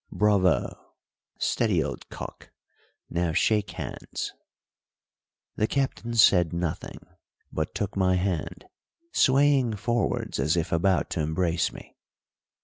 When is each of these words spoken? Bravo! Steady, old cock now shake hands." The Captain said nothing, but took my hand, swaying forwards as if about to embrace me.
Bravo! 0.11 0.93
Steady, 1.37 1.83
old 1.83 2.09
cock 2.09 2.49
now 3.07 3.33
shake 3.33 3.69
hands." 3.73 4.33
The 5.55 5.67
Captain 5.67 6.15
said 6.15 6.53
nothing, 6.53 7.05
but 7.51 7.75
took 7.75 7.95
my 7.95 8.15
hand, 8.15 8.65
swaying 9.13 9.75
forwards 9.75 10.39
as 10.39 10.57
if 10.57 10.71
about 10.71 11.11
to 11.11 11.19
embrace 11.21 11.71
me. 11.71 11.97